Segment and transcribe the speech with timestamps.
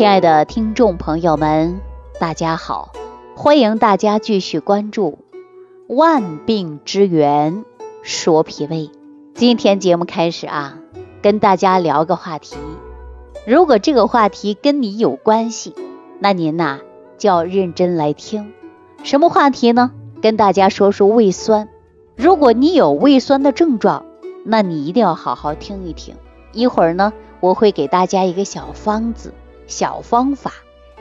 [0.00, 1.78] 亲爱的听众朋友们，
[2.18, 2.90] 大家好，
[3.36, 5.18] 欢迎大家继续关注
[5.94, 7.66] 《万病之源
[8.00, 8.76] 说脾胃》。
[9.34, 10.78] 今天节目开始啊，
[11.20, 12.56] 跟大家聊个话题。
[13.46, 15.74] 如果这个话题跟你有关系，
[16.18, 16.80] 那您呐
[17.18, 18.54] 就要认真来听。
[19.02, 19.90] 什么话题呢？
[20.22, 21.68] 跟大家说说胃酸。
[22.16, 24.06] 如果你有胃酸的症状，
[24.46, 26.16] 那你一定要好好听一听。
[26.52, 29.34] 一会儿呢，我会给大家一个小方子、
[29.70, 30.52] 小方法，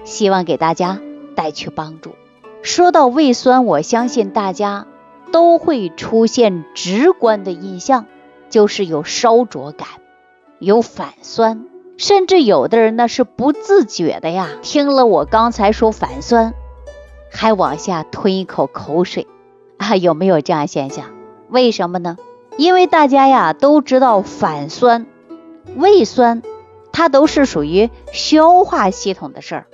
[0.05, 1.01] 希望给大家
[1.35, 2.15] 带去帮助。
[2.61, 4.87] 说到胃酸，我相信大家
[5.33, 8.05] 都会出现直观的印象，
[8.49, 9.87] 就是有烧灼感，
[10.59, 11.65] 有反酸，
[11.97, 16.53] 甚至有的人呢是不自觉的呀，听了我刚才说反酸，
[17.31, 19.27] 还往下吞一口口水。
[19.77, 21.05] 啊，有没有这样现象？
[21.49, 22.17] 为什么呢？
[22.57, 25.05] 因为大家呀都知道反酸、
[25.77, 26.43] 胃酸，
[26.99, 29.65] 它都是属于消化系统的事儿，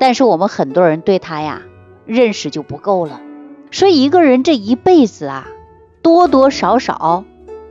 [0.00, 1.62] 但是我们很多人对它呀
[2.06, 3.20] 认识就不够了。
[3.70, 5.46] 说一个人这一辈子啊，
[6.02, 7.24] 多多少少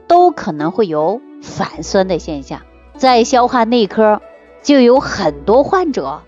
[0.08, 2.62] 都可能会有反酸的现象，
[2.96, 4.22] 在消化内科
[4.62, 6.22] 就有很多患者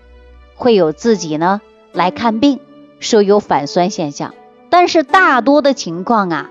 [0.56, 1.62] 会有自己呢
[1.94, 2.60] 来看病，
[3.00, 4.34] 说有反酸现象。
[4.68, 6.50] 但是大多的情况啊，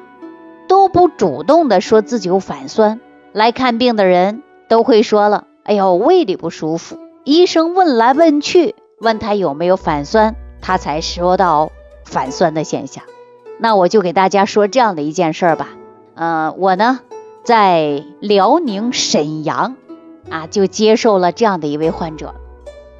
[0.67, 2.99] 都不主动的说自己有反酸，
[3.33, 11.71] 来看病的人都会说了，哎呦胃里不舒服，医生问来问去，问他有没有反酸，他才说到
[12.03, 13.03] 反酸的现象。
[13.57, 15.69] 那我就给大家说这样的一件事吧，
[16.13, 16.99] 嗯，我呢
[17.43, 19.75] 在辽宁沈阳
[20.29, 22.35] 啊，就接受了这样的一位患者，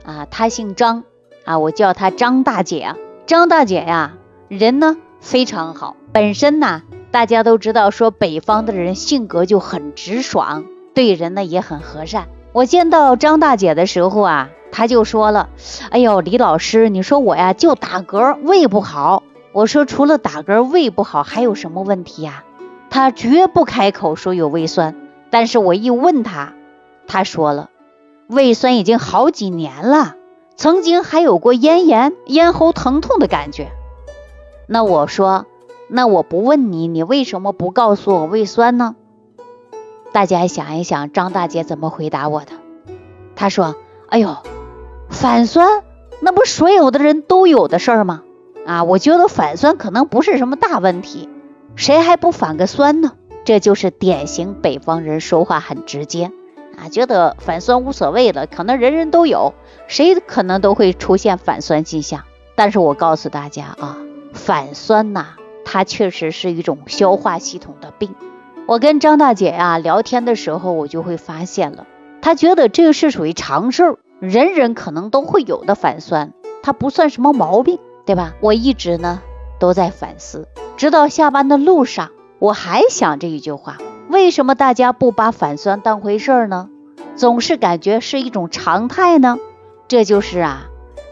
[0.04, 1.04] 啊，他姓张，
[1.44, 4.98] 啊，我叫他张大姐啊，张大姐呀，人呢。
[5.22, 12.28] 非常好，本身呢，大家都知道，说北方的人性格就很直爽，对人呢也很和善。
[12.56, 15.50] 我见到张大姐的时候啊，她就说了
[15.92, 22.46] ：“哎呦，李老师，你说我呀就打嗝，胃不好。”我说：“除了打嗝，胃不好还有什么问题呀？”
[22.90, 24.96] 她绝不开口说有胃酸，
[25.30, 26.54] 但是我一问她，
[27.08, 27.72] 她说了，
[28.28, 30.16] 胃酸已经好几年了，
[30.56, 33.74] 曾经还有过咽炎、咽喉疼痛的感觉。
[34.66, 35.46] 那我说，
[35.90, 38.96] 那我不问你，你为什么不告诉我胃酸呢？
[40.16, 42.54] 大家想一想，张大姐怎么回答我的？
[43.36, 43.76] 她说
[44.08, 44.38] ：“哎呦，
[45.10, 45.84] 反酸
[46.22, 48.24] 那不所有的人都有的事儿吗？
[48.66, 51.28] 啊，我觉得反酸可能不是什么大问题，
[51.76, 53.12] 谁还不反个酸呢？
[53.44, 56.32] 这就是典型北方人说话很直接
[56.78, 59.54] 啊，觉得反酸无所谓了，可能人人都有，
[59.90, 62.24] 谁可能都会出现反酸迹象。
[62.56, 63.98] 但是我告诉大家啊。”
[64.32, 65.34] 反酸呐，
[65.66, 68.16] 它确实是一种消化系统的病。
[68.68, 71.86] 我跟张大姐呀聊天的时候，我就会发现了，
[72.22, 76.34] 她觉得这个是属于常事儿，人人可能都会有的反酸，
[76.64, 77.78] 它不算什么毛病，
[78.08, 78.34] 对吧？
[78.42, 79.22] 我一直呢
[79.60, 82.10] 都在反思，直到下班的路上，
[82.40, 83.78] 我还想这一句话：
[84.10, 86.70] 为什么大家不把反酸当回事儿呢？
[87.16, 89.38] 总是感觉是一种常态呢？
[89.88, 90.66] 这就是啊，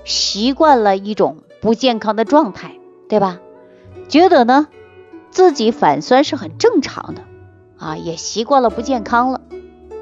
[0.06, 2.72] 习惯了一种不健康的状态。
[3.10, 3.38] 对吧？
[4.08, 4.68] 觉得呢，
[5.30, 7.22] 自己反酸是很正常的
[7.84, 9.42] 啊，也习惯了不健康了，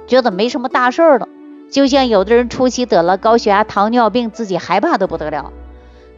[0.08, 1.28] 觉得没什么大事儿了。
[1.72, 5.52] 就像有的人初期得了高血压、糖尿病，自己害怕的不得了，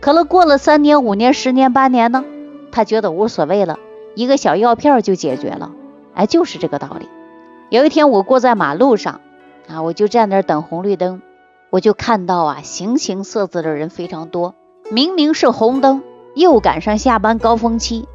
[0.01, 2.25] 可了过了三年、五年、十年、八年呢，
[2.72, 3.79] 他觉得无所谓了，
[4.16, 5.72] 一个小药片就解决了。
[6.16, 7.07] 哎，就是这个道理。
[7.69, 9.22] 有一天我过在马路上
[9.68, 11.22] 啊，我就站那儿等红绿灯，
[11.69, 14.53] 我就看到啊，形形色色的人非常多，
[14.91, 16.03] 明明是红灯。
[16.35, 18.07] 又赶上下班高峰期，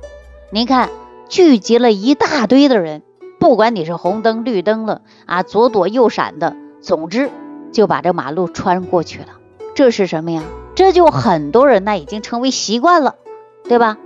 [0.50, 0.90] 您看
[1.28, 3.02] 聚集了一大堆的人，
[3.38, 7.30] 不管你是红灯绿灯了啊，左躲右闪的，总之
[7.72, 9.38] 就把这马路穿过去了。
[9.74, 10.42] 这是什么呀？
[10.74, 13.16] 这就很多人那已经成为习惯了，
[13.64, 13.96] 对吧？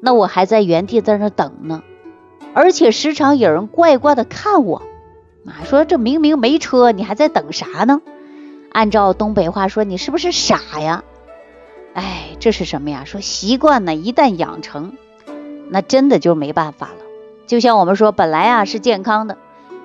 [0.00, 1.82] 那我还在原地在那等呢，
[2.54, 4.82] 而且时常有人怪怪的看我，
[5.46, 8.02] 啊，说这明明没车，你还在等啥呢？
[8.72, 11.04] 按照东北话说，你是不是傻呀？
[11.94, 13.04] 哎，这是什么呀？
[13.04, 14.94] 说习惯呢，一旦养成，
[15.68, 17.01] 那真的就没办法了。
[17.52, 19.36] 就像我们说，本来啊是健康的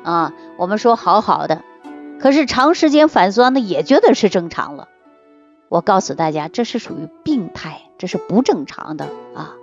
[0.06, 1.64] 啊，我们说好好的，
[2.18, 4.88] 可是长时间反酸呢，也觉得是正常了。
[5.68, 9.56] 我告诉大家，这是属于病态，这是不正常的啊。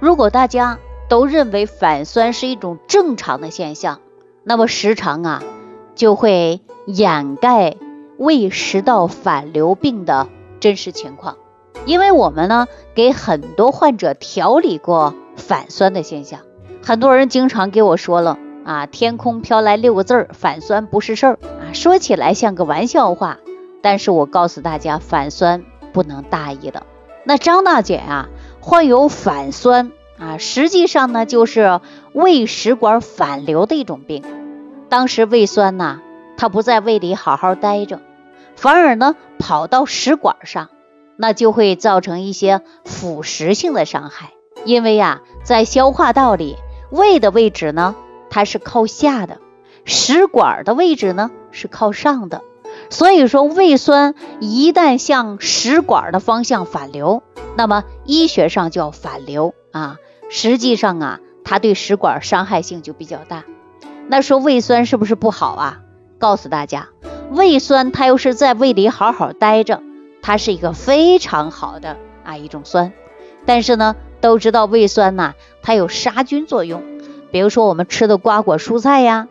[0.00, 0.78] 如果大家
[1.10, 4.00] 都认为反酸是一种正常的现象，
[4.42, 5.42] 那么时常啊
[5.94, 7.76] 就会掩盖
[8.16, 10.28] 胃食道反流病的
[10.60, 11.36] 真实情况。
[11.84, 16.40] 因为我们呢给很多患者调理过反酸的现象，
[16.82, 23.38] 很多人经常给我说了啊，天空飘来六个字儿，反酸不是事儿啊，说起来像个玩笑话，
[23.82, 26.82] 但是我告诉大家，反酸不能大意的。
[27.24, 28.28] 那张大姐啊，
[28.60, 31.80] 患有反酸啊，实际上呢就是
[32.12, 34.22] 胃食管反流的一种病。
[34.88, 36.00] 当时胃酸呐，
[36.36, 38.00] 它不在胃里好好待着，
[38.56, 40.68] 反而呢跑到食管上，
[41.16, 44.30] 那就会造成一些腐蚀性的伤害。
[44.64, 46.56] 因为呀，在消化道里，
[46.90, 47.94] 胃的位置呢
[48.28, 49.38] 它是靠下的，
[49.84, 52.42] 食管的位置呢是靠上的。
[52.88, 57.22] 所以说，胃酸一旦向食管的方向反流，
[57.56, 59.96] 那么医学上叫反流啊。
[60.28, 63.44] 实际上啊，它对食管伤害性就比较大。
[64.06, 65.80] 那说胃酸是不是不好啊？
[66.18, 66.88] 告诉大家，
[67.30, 69.82] 胃酸它又是在胃里好好待着，
[70.22, 72.92] 它是一个非常好的啊一种酸。
[73.46, 76.82] 但是呢，都知道胃酸呐，它有杀菌作用。
[77.30, 79.28] 比如说我们吃的瓜果蔬菜呀，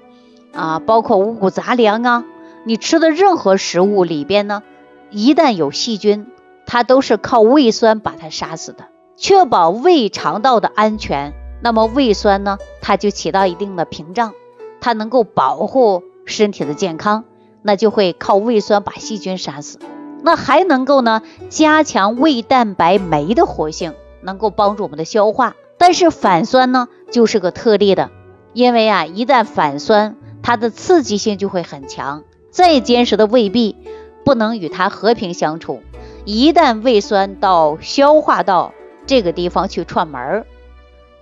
[0.53, 2.25] 啊，包括五谷杂粮啊。
[2.65, 4.63] 你吃的任何食物里边呢，
[5.09, 6.27] 一旦有细菌，
[6.65, 11.33] 它都是靠胃酸把它杀死的，确保胃肠道的安全。
[11.61, 14.33] 那么胃酸呢，它就起到一定的屏障，
[14.81, 17.23] 它能够保护身体的健康，
[17.63, 19.79] 那就会靠胃酸把细菌杀死。
[20.21, 25.55] 那还能够呢，加强胃蛋白酶的活性，能够帮助我们的消化。
[25.77, 28.11] 但是反酸呢，就是个特例的，
[28.53, 32.23] 因为啊，一旦反酸，它的刺激性就会很强。
[32.49, 33.77] 再坚实的胃壁
[34.25, 35.81] 不能与它和平相处，
[36.25, 38.73] 一旦胃酸到消化道
[39.05, 40.45] 这个地方去串门儿，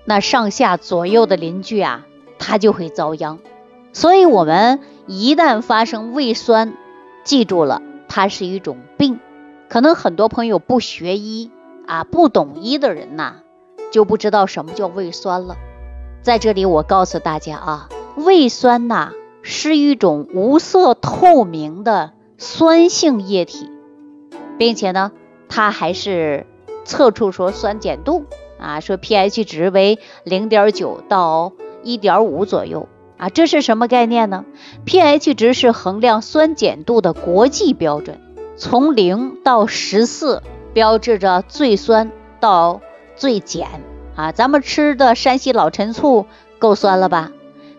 [0.06, 2.06] 那上下左右的邻居啊，
[2.40, 3.40] 它就会遭殃。
[3.94, 6.74] 所以，我们一旦发生胃酸，
[7.24, 9.20] 记住了，它是一种病。
[9.70, 11.52] 可能很多朋友不学医
[11.88, 13.38] 啊，不懂医的人呐，
[13.92, 15.56] 就不知道什么叫胃酸了。
[16.22, 19.14] 在这里，我告诉大家啊，胃酸呐。
[19.50, 23.70] 是一种无色透明的酸性液体，
[24.58, 25.14] 并且呢，
[25.48, 26.46] 它还是
[26.84, 28.26] 测出说酸碱度
[28.60, 34.44] 啊，说 pH 值为零点九到一点五左右啊，这是什么概念呢
[34.86, 38.20] ？pH 值是衡量酸碱度的国际标准，
[38.58, 40.44] 从零到十四
[40.74, 42.82] 标志着最酸到
[43.16, 43.82] 最碱
[44.16, 44.32] 啊。
[44.32, 46.26] 咱们吃的山西老陈醋
[46.60, 47.32] 够酸了吧？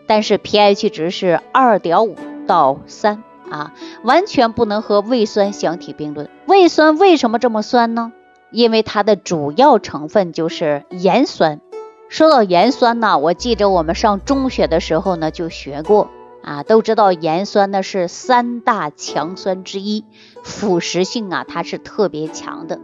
[0.06, 6.30] 但是 pH 值是二点五到三啊，完全不能和胃酸相提并论。
[6.46, 8.12] 胃酸为什么这么酸呢？
[8.50, 11.60] 因为它的主要成分就是盐酸。
[12.08, 16.08] 说到盐酸呢，我记着我们上中学的时候呢就学过
[16.48, 20.06] 啊，都知道盐酸呢是三大强酸之一，
[20.42, 22.80] 腐蚀性啊它是特别强的。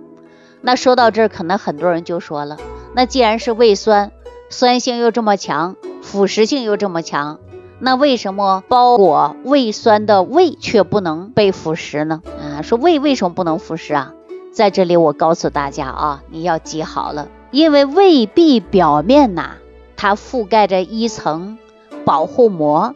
[0.61, 2.59] 那说到这儿，可能很多人就说了，
[2.95, 4.13] 那既然是胃酸，
[4.51, 5.77] 酸性又这么强。
[6.03, 7.41] 腐蚀性又这么强，
[7.79, 12.21] 那为什么包裹胃酸的胃却不能被腐蚀呢？
[12.39, 14.13] 啊，说胃为什么不能腐蚀啊？
[14.53, 19.53] 在这里我告诉大家啊，你要记好了，因为胃壁表面呐，
[19.97, 21.57] 它覆盖着一层
[22.05, 22.95] 保护膜，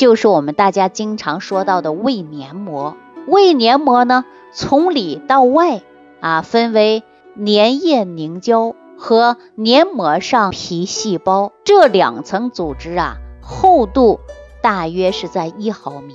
[0.00, 2.96] 就是我们大家经常说到的胃黏膜。
[3.26, 5.82] 胃黏膜呢，从里到外
[6.20, 7.02] 啊，分为
[7.36, 8.74] 粘液凝胶。
[8.96, 14.20] 和黏膜上皮细胞这两层组织啊，厚度
[14.62, 16.14] 大约是在一毫米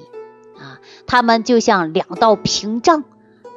[0.58, 3.04] 啊，它们就像两道屏障，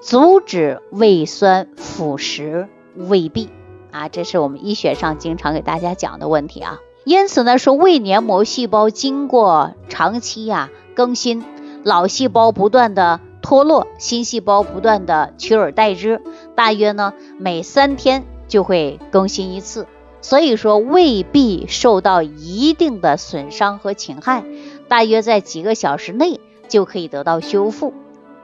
[0.03, 3.49] 阻止胃酸腐蚀胃壁
[3.93, 6.81] 啊，这是我们医学上经常给大家讲的问题啊。
[7.09, 11.43] 因此呢，说胃黏膜细胞经过长期呀更新，
[11.83, 16.21] 老细胞不断的脱落，新细胞不断的取而代之，
[16.55, 18.25] 大约呢每三天。
[18.47, 19.87] 就会更新一次，
[20.21, 24.45] 所以说未必受到一定的损伤和侵害，
[24.89, 27.95] 大约在几个小时内就可以得到修复。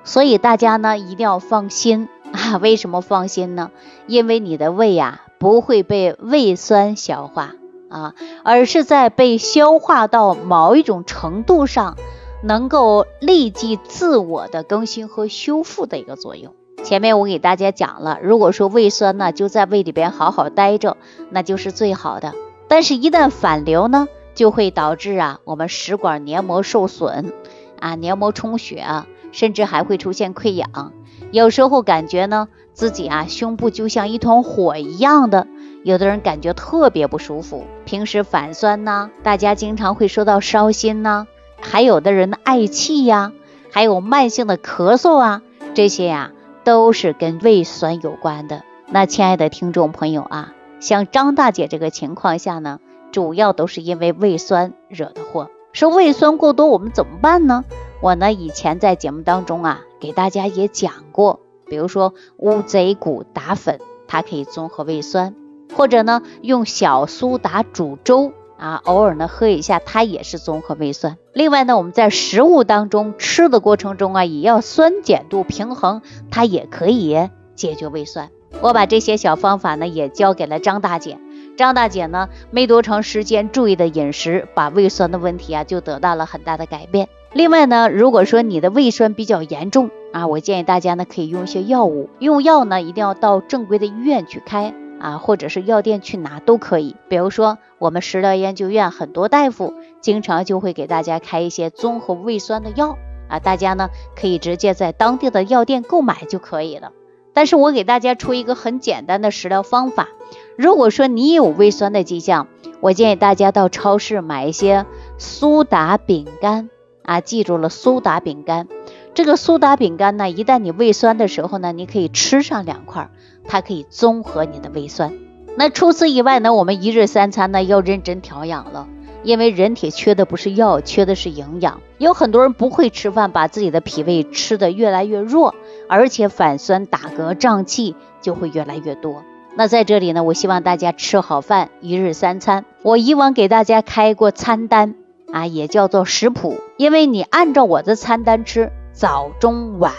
[0.04, 2.58] 所以大家呢一定要放心啊！
[2.58, 3.70] 为什么放心呢？
[4.06, 7.54] 因为你的胃呀不会被胃酸消化
[7.94, 11.96] 啊，而是在被消化到某一种程度上，
[12.42, 16.52] 能够立即自我的更新和修复的一个作用。
[16.82, 20.96] 前面我给大家讲了，如果说胃酸呢就在胃里边好好待着，
[21.30, 22.34] 那就是最好的。
[22.66, 27.32] 但是，一旦反流呢，就会导致啊我们食管黏膜受损
[27.78, 30.92] 啊，黏膜充血啊，甚至还会出现溃疡。
[31.30, 35.46] 有时候感觉呢自己啊胸部就像一团火一样的，
[35.84, 37.64] 有的人感觉特别不舒服。
[37.84, 41.28] 平时反酸呐，大家经常会说到烧心呐，
[41.60, 43.32] 还有的人嗳气呀，
[43.70, 45.42] 还有慢性的咳嗽啊，
[45.74, 46.32] 这些呀。
[46.64, 48.62] 都是跟胃酸有关的。
[48.88, 52.80] 那亲爱的听众朋友啊，像张大姐这个情况下呢，
[53.12, 55.50] 主要都是因为胃酸惹的祸。
[55.74, 57.66] 说胃酸过多，我们怎么办呢？
[58.00, 65.34] 我呢以前在节目当中啊给大家也讲过，比如说乌贼骨打粉，它可以综合胃酸，
[65.76, 71.18] 或者呢用小苏打煮粥啊，偶尔呢喝一下，它也是综合胃酸。
[71.32, 78.30] 另外呢，我们在食物当中吃的过程中啊，也要酸碱度平衡，它也可以解决胃酸。
[78.60, 81.18] 我把这些小方法呢也交给了张大姐。
[81.56, 87.08] 张大姐呢，没多长时间注意的饮食，把胃酸的问题啊就得到了很大的改变。
[87.32, 94.72] 另外呢，如果说你的胃酸比较严重啊，我建议大家呢可以用一些药物，用药呢一定要到正规的医院去开
[95.04, 96.96] 啊，或者是药店去拿都可以。
[97.10, 102.96] 比如说我们食疗研究院很多大夫经常就会给大家开一些综合胃酸的药
[103.28, 106.92] 啊，大家呢可以直接在当地的药店购买就可以了。
[107.34, 110.08] 但是我给大家出一个很简单的食疗方法。
[110.56, 112.46] 如果说你有胃酸的迹象，
[112.80, 114.86] 我建议大家到超市买一些
[115.18, 116.70] 苏打饼干
[117.02, 118.68] 啊，记住了，苏打饼干。
[119.14, 123.10] 这个苏打饼干呢，一旦你胃酸的时候呢，你可以吃上两块，
[123.46, 125.12] 它可以综合你的胃酸。
[125.56, 128.88] 那除此以外呢，我们一日三餐呢要认真调养了，
[129.22, 131.80] 因为人体缺的不是药，缺的是营养。
[131.98, 135.54] 有很多人不会吃饭，把自己的脾胃吃得越来越弱，
[135.88, 139.22] 而且反酸、打嗝、胀气就会越来越多。
[139.54, 142.64] 那在这里呢，我希望大家吃好饭，一日三餐。
[142.82, 144.96] 我以往给大家开过餐单
[145.30, 149.92] 啊，也叫做食谱，因为你按照我的餐单吃，早中晚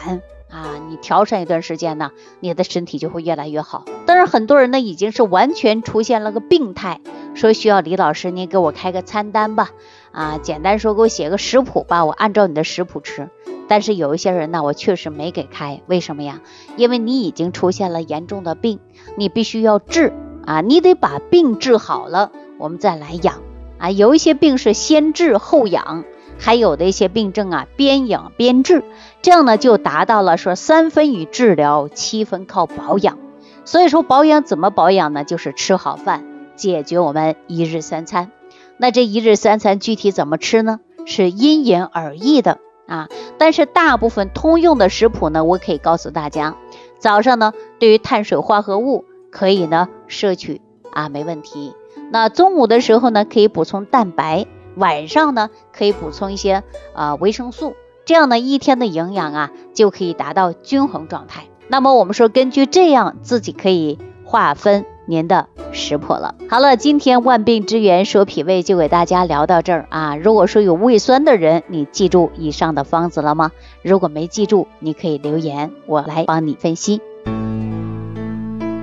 [0.49, 3.83] 啊，你调上一段时间呢，你的身体就会越来越好。
[4.05, 7.01] 但是很多人呢，已经是完全出现了个病态，
[7.33, 9.71] 说需要李老师您给我开个餐单吧，
[10.13, 13.29] 啊，简单说给我写个食谱吧，我按照你的食谱吃。
[13.67, 16.39] 但是有一些人呢，我确实没给开，为什么呀？
[16.77, 18.79] 因为你已经出现了严重的病，
[19.17, 20.13] 你必须要治
[20.45, 23.41] 啊，你得把病治好了，我们再来养
[23.77, 23.91] 啊。
[23.91, 26.05] 有一些病是先治后养，
[26.39, 28.83] 还有的一些病症啊，边养边治，
[29.21, 33.17] 这样呢就达到了说三分与治疗，七分靠保养。
[33.63, 35.23] 所以说保养怎么保养呢？
[35.23, 36.23] 就是吃好饭，
[36.55, 38.31] 解决我们一日三餐。
[38.77, 40.79] 那这一日三餐具体怎么吃呢？
[41.05, 42.59] 是因人而异的。
[42.87, 46.55] 啊，但是大部分通用的食谱呢，我可以告诉大家，
[46.99, 50.61] 早上呢，对于碳水化合物可以呢摄取
[50.91, 51.73] 啊，没问题。
[52.11, 56.63] 那中午的时候呢，可以补充蛋白，晚上呢可以补充一些
[56.93, 61.45] 啊维生素，这样呢一天的营养啊就可以达到均衡状态。
[61.67, 64.85] 那么我们说，根据这样自己可以划分。
[65.07, 66.33] 您的食谱了。
[66.49, 70.15] 好了，今天万病之源说脾胃就给大家聊到这儿啊。
[70.15, 73.51] 如果说有胃酸的人，你记住以上的方子了吗？
[73.83, 77.01] 如果没记住，你可以留言，我来帮你分析。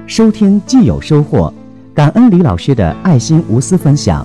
[0.06, 1.52] 收听既有收获，
[1.92, 4.25] 感恩李老师的爱心无私分享。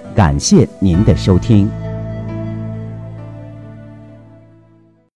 [0.21, 1.67] 感谢您的收听。